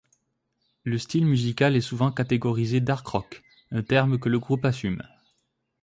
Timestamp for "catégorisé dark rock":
2.11-3.43